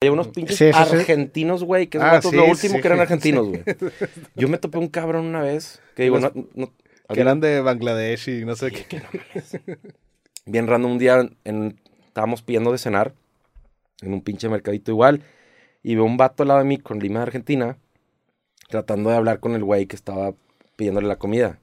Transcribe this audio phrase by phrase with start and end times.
[0.00, 0.96] Hay unos pinches Sí, eso sí.
[0.96, 3.62] argentinos, güey, que es Ah, lo sí, último que eran argentinos, güey.
[4.36, 6.72] Yo me topé un cabrón una vez que digo, no, no-
[7.12, 8.84] Que eran de Bangladesh y no sé qué.
[10.46, 13.12] bien random un día en- estábamos pidiendo de cenar
[14.02, 15.22] en un pinche mercadito igual
[15.82, 17.76] y veo un vato al lado de mí con lima de Argentina
[18.68, 20.34] tratando de hablar con el güey que estaba
[20.76, 21.58] pidiéndole la comida.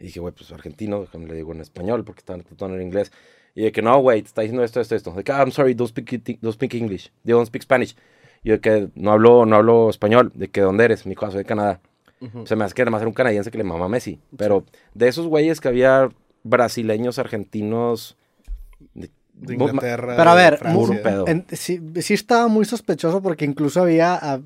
[0.00, 3.12] Y dije, güey, pues argentino, déjame le digo en español porque estaban tratando en inglés.
[3.58, 5.10] Y de que no, güey, te está diciendo esto, esto, esto.
[5.12, 7.10] De que, ah, I'm sorry, don't speak, don't speak English.
[7.24, 7.96] They don't speak Spanish.
[8.44, 10.30] Y yo de que no hablo, no hablo español.
[10.34, 11.06] De que, ¿dónde eres?
[11.06, 11.80] Mi hijo, soy de Canadá.
[12.44, 14.20] Se me hace que además era un canadiense que le mama a Messi.
[14.36, 16.08] Pero de esos güeyes que había
[16.44, 18.16] brasileños, argentinos.
[18.94, 20.14] de- De Inglaterra.
[20.16, 20.80] Pero a ver, Francia.
[20.80, 21.24] Puro pedo.
[21.26, 24.40] En- sí, sí estaba muy sospechoso porque incluso había, ah,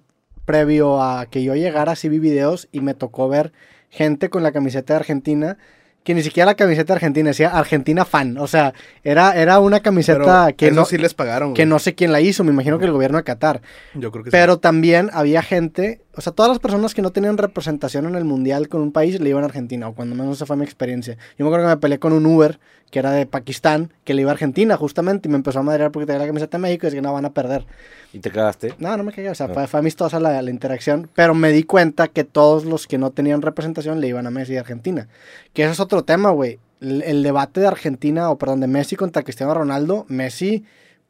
[0.47, 3.53] previo a que yo llegara, sí vi videos y me tocó ver
[3.91, 5.59] gente con la camiseta de Argentina,
[6.05, 8.37] que ni siquiera la camiseta Argentina, decía Argentina fan.
[8.39, 8.73] O sea,
[9.05, 11.55] era, era una camiseta Pero que, no, sí les pagaron.
[11.55, 11.69] que güey.
[11.69, 13.63] no sé quién la hizo, me imagino que el gobierno de Qatar.
[13.95, 14.33] Yo creo que sí.
[14.37, 18.25] Pero también había gente, o sea, todas las personas que no tenían representación en el
[18.25, 21.17] mundial con un país le iban a Argentina, o cuando menos esa fue mi experiencia.
[21.39, 22.59] Yo me acuerdo que me peleé con un Uber
[22.91, 25.91] que era de Pakistán, que le iba a Argentina justamente, y me empezó a madrear
[25.93, 27.65] porque tenía la camiseta de México y decía que no van a perder.
[28.13, 28.75] Y te cagaste.
[28.79, 29.55] No, no me cagué, o sea, No.
[29.55, 33.11] fue, fue amistosa la, la interacción, pero me di cuenta que todos los que no
[33.11, 35.09] tenían representación le iban a Messi de Argentina.
[35.55, 36.59] Que eso es otro tema, güey.
[36.83, 40.63] El, el debate de Argentina, o perdón, de Messi contra Cristiano Ronaldo, Messi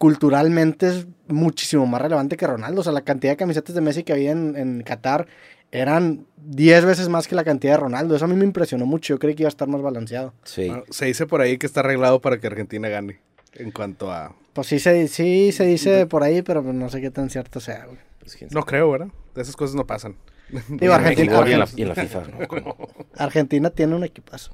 [0.03, 2.81] culturalmente es muchísimo más relevante que Ronaldo.
[2.81, 5.28] O sea, la cantidad de camisetas de Messi que había en, en Qatar
[5.70, 8.17] eran 10 veces más que la cantidad de Ronaldo.
[8.17, 9.14] Eso a mí me impresionó mucho.
[9.14, 10.34] Yo creí que iba a estar más balanceado.
[10.42, 10.67] Sí.
[10.67, 13.20] Bueno, se dice por ahí que está arreglado para que Argentina gane.
[13.53, 14.34] En cuanto a.
[14.55, 17.84] Pues sí se, sí se dice por ahí, pero no sé qué tan cierto sea,
[17.87, 17.98] güey.
[18.19, 18.37] Pues.
[18.53, 19.09] No creo, ¿verdad?
[19.37, 20.16] Esas cosas no pasan.
[20.50, 22.22] Digo, Y en Argentina, y en la, Argentina- y en la FIFA,
[22.64, 22.77] ¿no?
[23.16, 24.50] Argentina tiene un equipazo.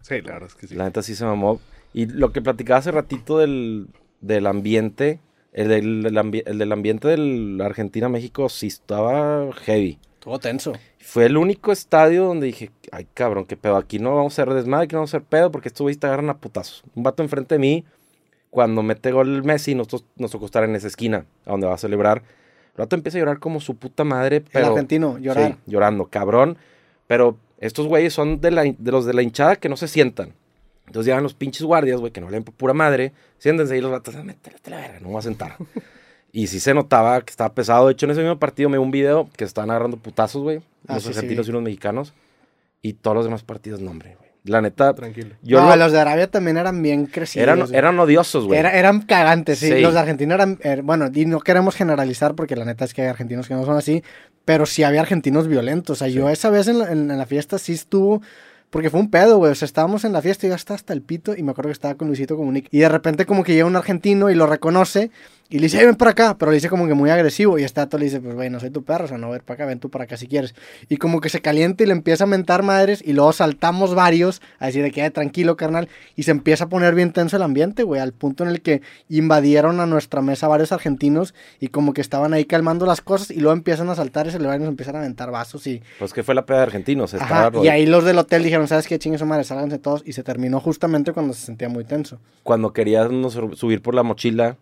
[0.00, 0.74] Sí, la verdad es que sí.
[0.74, 1.60] La neta sí se mamó.
[1.94, 3.88] Y lo que platicaba hace ratito del,
[4.20, 5.20] del ambiente,
[5.52, 9.98] el del, del ambi- el del ambiente del Argentina-México sí estaba heavy.
[10.14, 10.72] Estuvo tenso.
[10.98, 14.52] Fue el único estadio donde dije, ay cabrón, qué pedo, aquí no vamos a hacer
[14.54, 16.82] desmadre, aquí no vamos a hacer pedo, porque estos güeyes te agarran a putazos.
[16.94, 17.84] Un vato enfrente de mí,
[18.50, 21.78] cuando mete gol Messi, nosotros nos tocó estar en esa esquina, a donde va a
[21.78, 22.18] celebrar.
[22.74, 24.66] El vato empieza a llorar como su puta madre, pero...
[24.66, 25.52] el argentino, llorar.
[25.52, 26.58] Sí, llorando, cabrón.
[27.06, 30.34] Pero estos güeyes son de, la, de los de la hinchada que no se sientan.
[30.88, 33.12] Entonces llegan los pinches guardias, güey, que no leen por pura madre.
[33.38, 35.56] Siéntense y los vatos, "Ah, métele a la verga, no me voy a sentar.
[36.32, 37.86] y sí se notaba que estaba pesado.
[37.86, 40.60] De hecho, en ese mismo partido me dio un video que estaban agarrando putazos, güey.
[40.88, 41.50] Ah, los sí, argentinos sí.
[41.50, 42.12] y los mexicanos.
[42.82, 44.28] Y todos los demás partidos, no, hombre, güey.
[44.44, 45.34] La neta, Tranquilo.
[45.42, 47.42] yo no, lo- los de Arabia también eran bien crecidos.
[47.42, 47.74] eran, güey.
[47.76, 48.58] eran odiosos, güey.
[48.58, 49.66] Era- eran cagantes, sí.
[49.70, 49.80] Sí.
[49.80, 53.02] Los de Argentina eran, er- bueno, y no queremos generalizar porque la neta es que
[53.02, 54.02] hay argentinos que no son así,
[54.46, 55.96] pero sí había argentinos violentos.
[55.96, 58.22] O sea, yo esa vez en la, en- en la fiesta sí estuvo,
[58.70, 59.52] porque fue un pedo, güey.
[59.52, 61.68] O sea, estábamos en la fiesta y yo estaba hasta el pito y me acuerdo
[61.68, 62.68] que estaba con Luisito Comunica.
[62.70, 65.10] Y de repente como que llega un argentino y lo reconoce
[65.50, 67.64] y le dice, "Ey, ven para acá, pero le dice como que muy agresivo y
[67.64, 69.54] este dato le dice, pues güey, no soy tu perro, o sea, no, ven para
[69.54, 70.54] acá, ven tú para acá si quieres.
[70.88, 74.42] Y como que se calienta y le empieza a mentar madres y luego saltamos varios
[74.58, 75.88] a decir de que "Eh, tranquilo, carnal.
[76.16, 78.82] Y se empieza a poner bien tenso el ambiente, güey, al punto en el que
[79.08, 83.40] invadieron a nuestra mesa varios argentinos y como que estaban ahí calmando las cosas y
[83.40, 85.82] luego empiezan a saltar y se le van y nos empiezan a aventar vasos y...
[85.98, 87.14] Pues que fue la peda de argentinos.
[87.14, 88.98] Ajá, y ahí los del hotel dijeron, ¿sabes qué?
[88.98, 90.02] Chingue su madre, sálganse todos.
[90.04, 92.18] Y se terminó justamente cuando se sentía muy tenso.
[92.42, 94.56] Cuando queríamos subir por la mochila.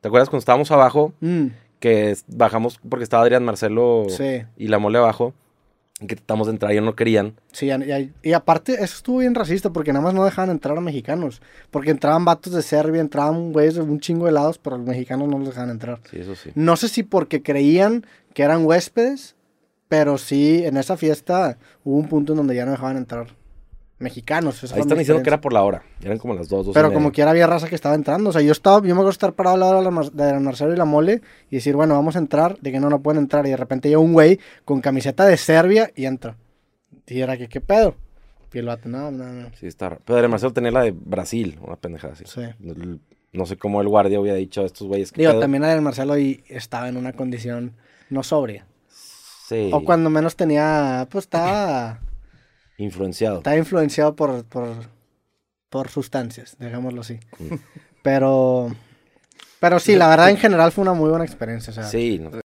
[0.00, 1.12] ¿Te acuerdas cuando estábamos abajo?
[1.20, 1.46] Mm,
[1.78, 5.34] que bajamos porque estaba Adrián Marcelo sí, y la mole abajo,
[5.98, 7.34] y que tratamos de entrar y ellos no querían.
[7.52, 7.70] sí.
[8.22, 11.42] Y aparte, eso estuvo bien racista porque nada más no dejaban entrar a mexicanos.
[11.70, 15.28] Porque entraban vatos de Serbia, entraban güeyes de un chingo de lados, pero los mexicanos
[15.28, 16.00] no los dejaban entrar.
[16.10, 16.50] Sí, eso sí.
[16.54, 19.36] No sé si porque creían que eran huéspedes,
[19.88, 23.39] pero sí, en esa fiesta hubo un punto en donde ya no dejaban entrar
[24.00, 24.64] mexicanos.
[24.72, 25.82] Ahí están diciendo que era por la hora.
[26.02, 28.30] Eran como las dos, dos Pero como quiera había raza que estaba entrando.
[28.30, 30.76] O sea, yo estaba, yo me acuerdo estar parado al lado de la, Marcelo y
[30.76, 33.46] la Mole y decir, bueno, vamos a entrar, de que no, no pueden entrar.
[33.46, 36.36] Y de repente llega un güey con camiseta de Serbia y entra.
[37.06, 37.94] Y era que, ¿qué pedo?
[38.52, 39.48] Y el vato, no, no, no.
[39.58, 40.02] Sí, está raro.
[40.04, 42.24] Pero Adrián Marcelo tenía la de Brasil, una pendejada así.
[42.26, 42.40] Sí.
[42.64, 43.00] El-
[43.32, 45.20] No sé cómo el guardia hubiera dicho a estos güeyes que.
[45.22, 47.76] Digo, también el Marcelo y estaba en una condición
[48.08, 48.66] no sobria.
[48.88, 49.70] Sí.
[49.72, 52.00] O cuando menos tenía, pues estaba,
[52.82, 53.38] Influenciado.
[53.38, 54.68] estaba influenciado por, por,
[55.68, 57.20] por sustancias, digámoslo así.
[58.02, 58.74] Pero,
[59.60, 61.70] pero sí, la verdad en general fue una muy buena experiencia.
[61.70, 62.30] O sea, Sí, no-